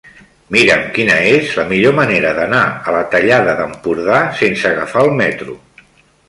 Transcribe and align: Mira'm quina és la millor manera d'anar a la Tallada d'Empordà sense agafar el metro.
Mira'm 0.53 0.85
quina 0.93 1.17
és 1.33 1.51
la 1.59 1.65
millor 1.71 1.93
manera 1.99 2.31
d'anar 2.37 2.63
a 2.71 2.95
la 2.97 3.03
Tallada 3.13 3.55
d'Empordà 3.61 4.23
sense 4.41 4.73
agafar 4.73 5.05
el 5.11 5.15
metro. 5.23 5.59